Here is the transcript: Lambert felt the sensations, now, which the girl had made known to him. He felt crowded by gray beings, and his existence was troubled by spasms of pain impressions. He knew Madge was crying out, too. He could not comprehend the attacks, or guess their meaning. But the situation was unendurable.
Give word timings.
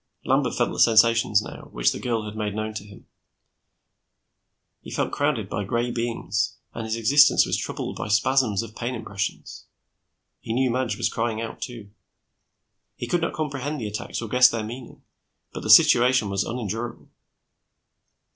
Lambert 0.25 0.55
felt 0.55 0.71
the 0.71 0.79
sensations, 0.79 1.43
now, 1.43 1.65
which 1.71 1.91
the 1.91 1.99
girl 1.99 2.23
had 2.23 2.35
made 2.35 2.55
known 2.55 2.73
to 2.73 2.83
him. 2.83 3.05
He 4.81 4.89
felt 4.89 5.11
crowded 5.11 5.47
by 5.47 5.63
gray 5.63 5.91
beings, 5.91 6.55
and 6.73 6.87
his 6.87 6.95
existence 6.95 7.45
was 7.45 7.55
troubled 7.55 7.97
by 7.97 8.07
spasms 8.07 8.63
of 8.63 8.75
pain 8.75 8.95
impressions. 8.95 9.65
He 10.39 10.53
knew 10.53 10.71
Madge 10.71 10.97
was 10.97 11.07
crying 11.07 11.39
out, 11.39 11.61
too. 11.61 11.91
He 12.95 13.05
could 13.05 13.21
not 13.21 13.33
comprehend 13.35 13.79
the 13.79 13.85
attacks, 13.87 14.23
or 14.23 14.27
guess 14.27 14.49
their 14.49 14.63
meaning. 14.63 15.03
But 15.53 15.61
the 15.61 15.69
situation 15.69 16.31
was 16.31 16.43
unendurable. 16.45 17.07